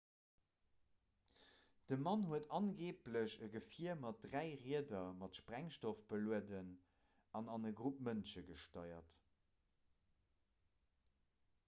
de 1.91 1.97
mann 2.05 2.23
huet 2.29 2.47
angeeblech 2.59 3.35
e 3.47 3.49
gefier 3.55 3.99
mat 4.05 4.23
dräi 4.23 4.47
rieder 4.63 5.11
mat 5.19 5.37
sprengstoff 5.41 6.01
belueden 6.13 6.71
an 7.41 7.51
an 7.57 7.71
e 7.71 7.73
grupp 7.81 7.99
mënsche 8.09 8.43
gesteiert 8.49 9.19